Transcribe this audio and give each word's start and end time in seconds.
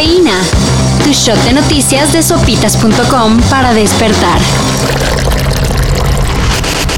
Cafeína. 0.00 0.40
Tu 1.04 1.10
shot 1.10 1.36
de 1.44 1.52
noticias 1.52 2.10
de 2.14 2.22
sopitas.com 2.22 3.38
para 3.50 3.74
despertar. 3.74 4.40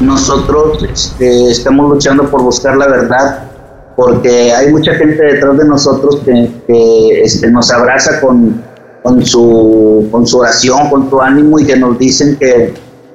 Nosotros 0.00 0.84
este, 0.84 1.50
estamos 1.50 1.91
luchando 1.91 2.30
por 2.30 2.43
buscar 2.43 2.77
la 2.77 2.86
verdad 2.86 3.43
porque 3.96 4.52
hay 4.52 4.70
mucha 4.70 4.95
gente 4.95 5.20
detrás 5.20 5.59
de 5.59 5.64
nosotros 5.64 6.20
que, 6.25 7.23
este, 7.25 7.50
nos 7.50 7.73
abraza 7.73 8.20
con, 8.20 8.62
con, 9.03 9.27
su, 9.27 10.07
con 10.12 10.25
su 10.25 10.39
oración, 10.39 10.89
con 10.89 11.11
su 11.11 11.21
ánimo 11.21 11.59
y 11.59 11.66
que 11.66 11.77
nos 11.77 11.98
dicen 11.98 12.37
que 12.37 12.73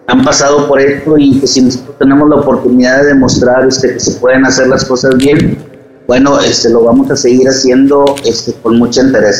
han 0.08 0.22
pasado 0.22 0.68
por 0.68 0.82
esto 0.82 1.18
y 1.18 1.40
que 1.40 1.48
si 1.48 1.62
nosotros 1.62 1.98
tenemos 1.98 2.28
la 2.28 2.36
oportunidad 2.36 3.04
de 3.04 3.08
demostrar 3.08 3.66
este, 3.66 3.94
que 3.94 4.00
se 4.02 4.12
pueden 4.20 4.46
hacer 4.46 4.68
las 4.68 4.84
cosas 4.84 5.16
bien, 5.16 5.58
bueno, 6.08 6.40
este, 6.42 6.72
lo 6.72 6.84
vamos 6.84 7.10
a 7.10 7.16
seguir 7.16 7.48
haciendo 7.48 8.04
este, 8.26 8.54
con 8.54 8.78
mucho 8.80 9.02
interés. 9.02 9.40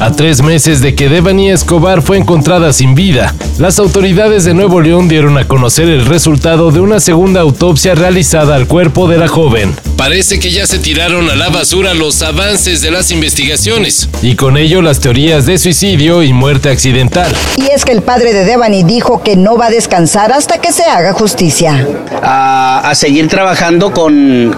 A 0.00 0.12
tres 0.12 0.42
meses 0.42 0.80
de 0.80 0.94
que 0.94 1.08
Devani 1.08 1.50
Escobar 1.50 2.02
fue 2.02 2.18
encontrada 2.18 2.72
sin 2.72 2.94
vida, 2.94 3.34
las 3.58 3.80
autoridades 3.80 4.44
de 4.44 4.54
Nuevo 4.54 4.80
León 4.80 5.08
dieron 5.08 5.36
a 5.38 5.48
conocer 5.48 5.88
el 5.88 6.06
resultado 6.06 6.70
de 6.70 6.78
una 6.78 7.00
segunda 7.00 7.40
autopsia 7.40 7.96
realizada 7.96 8.54
al 8.54 8.68
cuerpo 8.68 9.08
de 9.08 9.18
la 9.18 9.26
joven. 9.26 9.74
Parece 9.96 10.38
que 10.38 10.52
ya 10.52 10.68
se 10.68 10.78
tiraron 10.78 11.28
a 11.28 11.34
la 11.34 11.48
basura 11.48 11.94
los 11.94 12.22
avances 12.22 12.80
de 12.80 12.92
las 12.92 13.10
investigaciones 13.10 14.08
y 14.22 14.36
con 14.36 14.56
ello 14.56 14.82
las 14.82 15.00
teorías 15.00 15.46
de 15.46 15.58
suicidio 15.58 16.22
y 16.22 16.32
muerte 16.32 16.70
accidental. 16.70 17.34
Y 17.56 17.66
es 17.72 17.84
que 17.84 17.90
el 17.90 18.02
padre 18.02 18.32
de 18.32 18.44
Devani 18.44 18.84
dijo 18.84 19.24
que 19.24 19.34
no 19.34 19.56
va 19.56 19.66
a 19.66 19.70
descansar 19.70 20.30
hasta 20.30 20.60
que 20.60 20.70
se 20.70 20.84
haga 20.84 21.12
justicia. 21.12 21.84
A, 22.22 22.88
a 22.88 22.94
seguir 22.94 23.26
trabajando 23.26 23.92
con, 23.92 24.54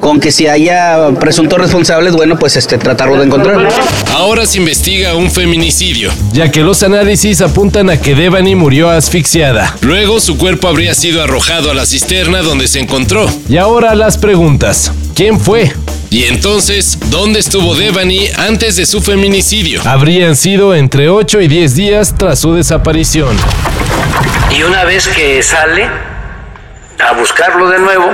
con 0.00 0.20
que 0.20 0.32
si 0.32 0.46
haya 0.46 1.10
presuntos 1.18 1.58
responsables, 1.58 2.14
bueno, 2.14 2.38
pues 2.38 2.56
este, 2.56 2.78
tratarlo 2.78 3.16
de 3.16 3.24
encontrar. 3.24 3.68
Ahora 4.12 4.46
se 4.46 4.58
investiga 4.58 5.14
un 5.14 5.30
feminicidio, 5.30 6.10
ya 6.32 6.50
que 6.50 6.60
los 6.60 6.82
análisis 6.82 7.40
apuntan 7.40 7.90
a 7.90 8.00
que 8.00 8.14
Devani 8.14 8.54
murió 8.54 8.90
asfixiada. 8.90 9.76
Luego 9.82 10.20
su 10.20 10.36
cuerpo 10.38 10.68
habría 10.68 10.94
sido 10.94 11.22
arrojado 11.22 11.70
a 11.70 11.74
la 11.74 11.86
cisterna 11.86 12.42
donde 12.42 12.68
se 12.68 12.80
encontró. 12.80 13.30
Y 13.48 13.56
ahora 13.56 13.94
las 13.94 14.18
preguntas. 14.18 14.92
¿Quién 15.14 15.40
fue? 15.40 15.72
Y 16.10 16.24
entonces, 16.24 16.98
¿dónde 17.10 17.38
estuvo 17.38 17.76
Devani 17.76 18.26
antes 18.36 18.76
de 18.76 18.86
su 18.86 19.00
feminicidio? 19.00 19.80
Habrían 19.84 20.34
sido 20.34 20.74
entre 20.74 21.08
8 21.08 21.40
y 21.40 21.48
10 21.48 21.74
días 21.76 22.14
tras 22.18 22.40
su 22.40 22.54
desaparición. 22.54 23.36
Y 24.50 24.64
una 24.64 24.84
vez 24.84 25.06
que 25.08 25.40
sale 25.42 25.88
a 26.98 27.12
buscarlo 27.12 27.68
de 27.70 27.78
nuevo, 27.78 28.06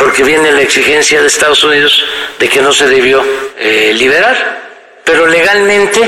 porque 0.00 0.24
viene 0.24 0.50
la 0.50 0.62
exigencia 0.62 1.20
de 1.20 1.26
Estados 1.26 1.62
Unidos 1.62 2.02
de 2.38 2.48
que 2.48 2.62
no 2.62 2.72
se 2.72 2.88
debió 2.88 3.22
eh, 3.58 3.92
liberar, 3.94 4.62
pero 5.04 5.26
legalmente 5.26 6.00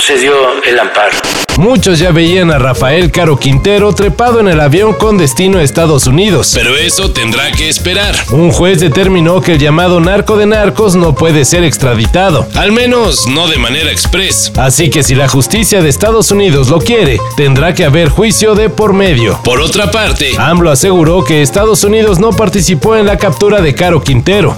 procedió 0.00 0.32
el 0.66 0.78
amparo. 0.78 1.14
Muchos 1.58 1.98
ya 1.98 2.10
veían 2.10 2.50
a 2.50 2.58
Rafael 2.58 3.10
Caro 3.10 3.36
Quintero 3.36 3.92
trepado 3.92 4.40
en 4.40 4.48
el 4.48 4.58
avión 4.58 4.94
con 4.94 5.18
destino 5.18 5.58
a 5.58 5.62
Estados 5.62 6.06
Unidos. 6.06 6.52
Pero 6.54 6.74
eso 6.74 7.10
tendrá 7.10 7.52
que 7.52 7.68
esperar. 7.68 8.14
Un 8.32 8.50
juez 8.50 8.80
determinó 8.80 9.42
que 9.42 9.52
el 9.52 9.58
llamado 9.58 10.00
narco 10.00 10.38
de 10.38 10.46
narcos 10.46 10.96
no 10.96 11.14
puede 11.14 11.44
ser 11.44 11.64
extraditado. 11.64 12.48
Al 12.54 12.72
menos 12.72 13.26
no 13.26 13.46
de 13.46 13.58
manera 13.58 13.90
express. 13.90 14.50
Así 14.56 14.88
que 14.88 15.02
si 15.02 15.14
la 15.14 15.28
justicia 15.28 15.82
de 15.82 15.90
Estados 15.90 16.30
Unidos 16.30 16.70
lo 16.70 16.78
quiere, 16.78 17.18
tendrá 17.36 17.74
que 17.74 17.84
haber 17.84 18.08
juicio 18.08 18.54
de 18.54 18.70
por 18.70 18.94
medio. 18.94 19.38
Por 19.44 19.60
otra 19.60 19.90
parte, 19.90 20.32
AMLO 20.38 20.70
aseguró 20.70 21.24
que 21.24 21.42
Estados 21.42 21.84
Unidos 21.84 22.18
no 22.18 22.30
participó 22.30 22.96
en 22.96 23.04
la 23.04 23.18
captura 23.18 23.60
de 23.60 23.74
Caro 23.74 24.02
Quintero. 24.02 24.56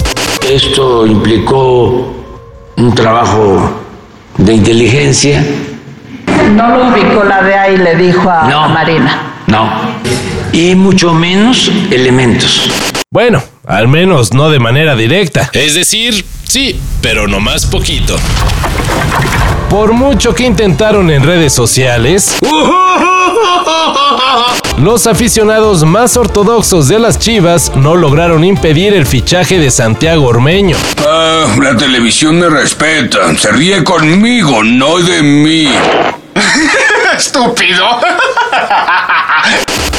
Esto 0.49 1.05
implicó 1.05 2.15
un 2.77 2.95
trabajo 2.95 3.82
de 4.39 4.55
inteligencia. 4.55 5.45
No 6.55 6.69
lo 6.69 6.89
ubicó 6.93 7.25
la 7.25 7.43
DEA 7.43 7.71
y 7.73 7.77
le 7.79 7.97
dijo 7.97 8.29
a 8.31 8.49
No. 8.49 8.69
Marina. 8.69 9.35
No. 9.47 9.69
Y 10.53 10.75
mucho 10.75 11.13
menos 11.15 11.71
elementos. 11.91 12.71
Bueno, 13.11 13.43
al 13.67 13.89
menos 13.89 14.33
no 14.33 14.51
de 14.51 14.59
manera 14.59 14.97
directa. 14.97 15.51
Es 15.53 15.75
decir, 15.75 16.25
sí, 16.45 16.81
pero 17.01 17.29
no 17.29 17.41
más 17.41 17.67
poquito. 17.67 18.17
Por 19.69 19.93
mucho 19.93 20.35
que 20.35 20.45
intentaron 20.45 21.11
en 21.11 21.23
redes 21.23 21.53
sociales, 21.53 22.37
los 24.79 25.07
aficionados 25.07 25.85
más 25.85 26.17
ortodoxos 26.17 26.89
de 26.89 26.99
las 26.99 27.19
Chivas 27.19 27.73
no 27.77 27.97
lograron 27.97 28.45
impedir 28.45 28.95
el 28.95 29.07
fichaje 29.07 29.59
de 29.59 29.71
Santiago 29.71 30.27
Ormeño. 30.27 30.77
Ah, 31.07 31.47
la 31.61 31.77
televisión 31.77 32.39
me 32.39 32.49
respeta. 32.49 33.37
Se 33.37 33.53
ríe 33.53 33.85
conmigo, 33.85 34.65
no 34.65 34.99
de 34.99 35.23
mí. 35.23 35.69
Estúpido. 37.17 37.85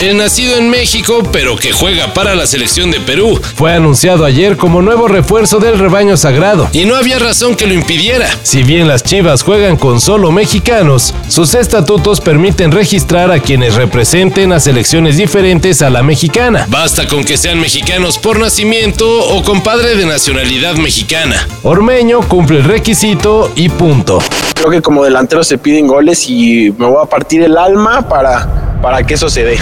El 0.03 0.17
nacido 0.17 0.57
en 0.57 0.69
México, 0.69 1.23
pero 1.31 1.55
que 1.55 1.71
juega 1.71 2.13
para 2.13 2.35
la 2.35 2.45
selección 2.45 2.91
de 2.91 2.99
Perú, 2.99 3.39
fue 3.55 3.71
anunciado 3.71 4.25
ayer 4.25 4.57
como 4.57 4.81
nuevo 4.81 5.07
refuerzo 5.07 5.59
del 5.59 5.79
rebaño 5.79 6.17
sagrado, 6.17 6.67
y 6.73 6.83
no 6.83 6.97
había 6.97 7.19
razón 7.19 7.55
que 7.55 7.67
lo 7.67 7.73
impidiera. 7.73 8.27
Si 8.43 8.63
bien 8.63 8.89
las 8.89 9.01
Chivas 9.03 9.43
juegan 9.43 9.77
con 9.77 10.01
solo 10.01 10.29
mexicanos, 10.29 11.13
sus 11.29 11.55
estatutos 11.55 12.19
permiten 12.19 12.73
registrar 12.73 13.31
a 13.31 13.39
quienes 13.39 13.75
representen 13.75 14.51
a 14.51 14.59
selecciones 14.59 15.15
diferentes 15.15 15.81
a 15.81 15.89
la 15.89 16.03
mexicana. 16.03 16.65
Basta 16.67 17.07
con 17.07 17.23
que 17.23 17.37
sean 17.37 17.61
mexicanos 17.61 18.19
por 18.19 18.39
nacimiento 18.39 19.07
o 19.07 19.41
con 19.41 19.63
padre 19.63 19.95
de 19.95 20.05
nacionalidad 20.05 20.75
mexicana. 20.75 21.47
Ormeño 21.61 22.19
cumple 22.27 22.57
el 22.57 22.65
requisito 22.65 23.53
y 23.55 23.69
punto. 23.69 24.19
Creo 24.53 24.69
que 24.69 24.81
como 24.81 25.05
delantero 25.05 25.45
se 25.45 25.57
piden 25.57 25.87
goles 25.87 26.27
y 26.27 26.73
me 26.77 26.87
voy 26.87 27.01
a 27.01 27.05
partir 27.05 27.41
el 27.43 27.57
alma 27.57 28.09
para, 28.09 28.72
para 28.83 29.03
que 29.07 29.13
eso 29.13 29.29
se 29.29 29.45
dé. 29.45 29.57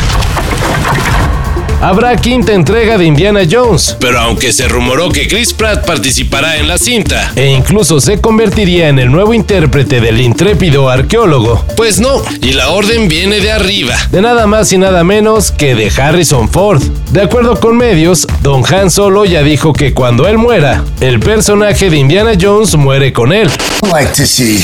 Habrá 1.79 2.15
quinta 2.15 2.53
entrega 2.53 2.97
de 2.97 3.05
Indiana 3.05 3.41
Jones, 3.49 3.97
pero 3.99 4.19
aunque 4.19 4.51
se 4.53 4.67
rumoró 4.67 5.09
que 5.09 5.27
Chris 5.27 5.51
Pratt 5.51 5.83
participará 5.85 6.57
en 6.57 6.67
la 6.67 6.77
cinta 6.77 7.31
e 7.35 7.47
incluso 7.47 7.99
se 7.99 8.21
convertiría 8.21 8.89
en 8.89 8.99
el 8.99 9.11
nuevo 9.11 9.33
intérprete 9.33 9.99
del 9.99 10.21
intrépido 10.21 10.89
arqueólogo, 10.89 11.65
pues 11.77 11.99
no, 11.99 12.21
y 12.41 12.53
la 12.53 12.69
orden 12.69 13.07
viene 13.07 13.39
de 13.39 13.51
arriba, 13.51 13.95
de 14.11 14.21
nada 14.21 14.45
más 14.45 14.71
y 14.73 14.77
nada 14.77 15.03
menos 15.03 15.51
que 15.51 15.73
de 15.73 15.89
Harrison 15.89 16.49
Ford. 16.49 16.83
De 17.11 17.21
acuerdo 17.21 17.59
con 17.59 17.77
medios, 17.77 18.27
Don 18.41 18.63
Han 18.71 18.91
Solo 18.91 19.25
ya 19.25 19.41
dijo 19.41 19.73
que 19.73 19.93
cuando 19.93 20.27
él 20.27 20.38
muera, 20.38 20.83
el 20.99 21.19
personaje 21.19 21.89
de 21.89 21.97
Indiana 21.97 22.33
Jones 22.39 22.75
muere 22.75 23.11
con 23.11 23.33
él. 23.33 23.49
like 23.91 24.13
to 24.13 24.25
see 24.25 24.59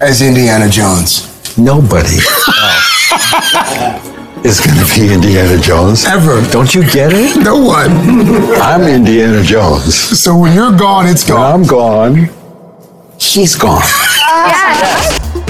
as 0.00 0.22
Indiana 0.22 0.70
Jones? 0.74 1.28
Nobody 1.58 2.14
is 4.44 4.60
going 4.60 4.78
to 4.78 4.86
be 4.94 5.12
Indiana 5.12 5.60
Jones. 5.60 6.04
Ever. 6.06 6.40
Don't 6.52 6.72
you 6.72 6.82
get 6.84 7.12
it? 7.12 7.42
No 7.42 7.56
one. 7.58 7.90
I'm 8.62 8.82
Indiana 8.82 9.42
Jones. 9.42 9.96
So 9.96 10.38
when 10.38 10.54
you're 10.54 10.76
gone, 10.78 11.06
it's 11.08 11.28
gone. 11.28 11.40
When 11.40 11.60
I'm 11.62 11.66
gone, 11.66 12.30
he's 13.18 13.56
gone. 13.56 13.82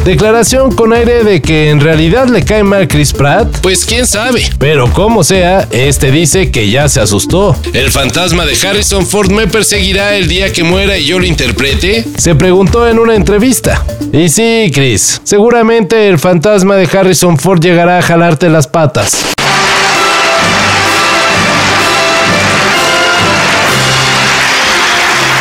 Declaración 0.08 0.74
con 0.74 0.94
aire 0.94 1.22
de 1.22 1.42
que 1.42 1.68
en 1.68 1.80
realidad 1.80 2.28
le 2.28 2.42
cae 2.42 2.64
mal 2.64 2.88
Chris 2.88 3.12
Pratt, 3.12 3.58
pues 3.60 3.84
quién 3.84 4.06
sabe. 4.06 4.42
Pero 4.58 4.90
como 4.90 5.22
sea, 5.22 5.68
este 5.70 6.10
dice 6.10 6.50
que 6.50 6.70
ya 6.70 6.88
se 6.88 7.02
asustó. 7.02 7.54
¿El 7.74 7.90
fantasma 7.90 8.46
de 8.46 8.56
Harrison 8.56 9.06
Ford 9.06 9.30
me 9.30 9.46
perseguirá 9.48 10.14
el 10.16 10.26
día 10.26 10.50
que 10.50 10.64
muera 10.64 10.96
y 10.96 11.04
yo 11.04 11.18
lo 11.18 11.26
interprete? 11.26 12.06
Se 12.16 12.34
preguntó 12.34 12.88
en 12.88 12.98
una 12.98 13.14
entrevista. 13.14 13.84
Y 14.10 14.30
sí, 14.30 14.70
Chris, 14.72 15.20
seguramente 15.24 16.08
el 16.08 16.18
fantasma 16.18 16.76
de 16.76 16.88
Harrison 16.90 17.36
Ford 17.36 17.60
llegará 17.60 17.98
a 17.98 18.02
jalarte 18.02 18.48
las 18.48 18.66
patas. 18.66 19.26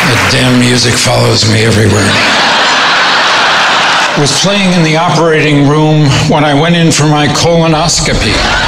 That 0.10 0.32
damn 0.34 0.60
music 0.60 0.94
follows 0.94 1.50
me 1.50 1.64
everywhere. 1.64 2.12
Was 4.20 4.32
playing 4.42 4.74
in 4.74 4.82
the 4.82 4.98
operating 4.98 5.68
room 5.68 6.08
when 6.28 6.44
I 6.44 6.60
went 6.60 6.76
in 6.76 6.92
for 6.92 7.04
my 7.04 7.28
colonoscopy. 7.28 8.67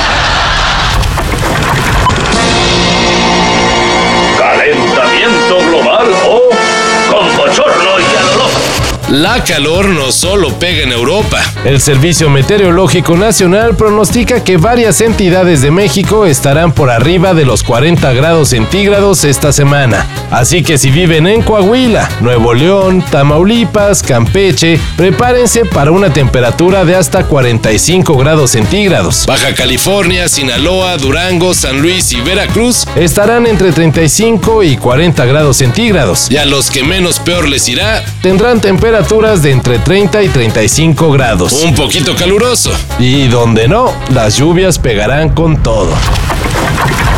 La 9.11 9.44
calor 9.44 9.88
no 9.88 10.11
solo 10.11 10.59
pega 10.59 10.83
en 10.83 10.91
Europa. 10.91 11.41
El 11.65 11.81
Servicio 11.81 12.29
Meteorológico 12.29 13.17
Nacional 13.17 13.75
pronostica 13.75 14.44
que 14.44 14.57
varias 14.57 15.01
entidades 15.01 15.63
de 15.63 15.71
México 15.71 16.27
estarán 16.27 16.73
por 16.73 16.91
arriba 16.91 17.33
de 17.33 17.44
los 17.44 17.63
40 17.63 18.13
grados 18.13 18.50
centígrados 18.50 19.23
esta 19.23 19.51
semana. 19.51 20.06
Así 20.29 20.61
que 20.61 20.77
si 20.77 20.91
viven 20.91 21.25
en 21.25 21.41
Coahuila, 21.41 22.07
Nuevo 22.21 22.53
León, 22.53 23.03
Tamaulipas, 23.09 24.03
Campeche, 24.03 24.79
prepárense 24.95 25.65
para 25.65 25.89
una 25.89 26.13
temperatura 26.13 26.85
de 26.85 26.95
hasta 26.95 27.23
45 27.23 28.15
grados 28.15 28.51
centígrados. 28.51 29.25
Baja 29.25 29.56
California, 29.56 30.29
Sinaloa, 30.29 30.97
Durango, 30.97 31.56
San 31.56 31.81
Luis 31.81 32.13
y 32.13 32.21
Veracruz 32.21 32.85
estarán 32.95 33.47
entre 33.47 33.71
35 33.71 34.61
y 34.61 34.77
40 34.77 35.25
grados 35.25 35.57
centígrados. 35.57 36.29
Y 36.29 36.38
a 36.38 36.45
los 36.45 36.69
que 36.69 36.83
menos 36.83 37.19
peor 37.19 37.47
les 37.47 37.67
irá, 37.67 38.06
tendrán 38.21 38.61
temperaturas 38.61 38.98
temperaturas 38.99 39.41
de 39.41 39.51
entre 39.51 39.79
30 39.79 40.23
y 40.23 40.27
35 40.27 41.11
grados. 41.11 41.53
Un 41.63 41.73
poquito 41.73 42.17
caluroso. 42.17 42.69
Y 42.99 43.29
donde 43.29 43.69
no, 43.69 43.93
las 44.13 44.35
lluvias 44.35 44.77
pegarán 44.77 45.29
con 45.29 45.63
todo. 45.63 45.89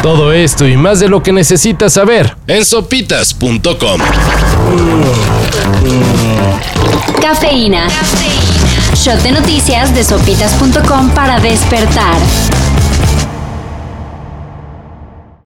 Todo 0.03 0.31
esto 0.31 0.67
y 0.67 0.77
más 0.77 0.99
de 0.99 1.09
lo 1.09 1.23
que 1.23 1.31
necesitas 1.31 1.93
saber 1.93 2.35
en 2.45 2.63
sopitas.com. 2.65 3.99
Cafeína. 7.19 7.87
Shot 8.93 9.19
de 9.23 9.31
noticias 9.31 9.95
de 9.95 10.03
sopitas.com 10.03 11.09
para 11.15 11.39
despertar. 11.39 12.15